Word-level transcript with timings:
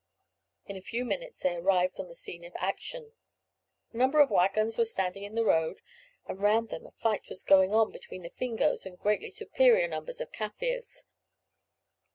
In 0.65 0.75
a 0.75 0.81
few 0.81 1.05
minutes 1.05 1.41
they 1.41 1.53
arrived 1.55 1.99
on 1.99 2.07
the 2.07 2.15
scene 2.15 2.43
of 2.43 2.53
action. 2.55 3.13
A 3.93 3.97
number 3.97 4.19
of 4.19 4.31
waggons 4.31 4.79
were 4.79 4.85
standing 4.85 5.21
in 5.23 5.35
the 5.35 5.45
road, 5.45 5.79
and 6.25 6.41
round 6.41 6.69
them 6.69 6.87
a 6.87 6.91
fight 6.91 7.29
was 7.29 7.43
going 7.43 7.71
on 7.75 7.91
between 7.91 8.23
the 8.23 8.31
Fingoes 8.31 8.83
and 8.87 8.97
greatly 8.97 9.29
superior 9.29 9.87
numbers 9.87 10.19
of 10.19 10.31
Kaffirs. 10.31 11.03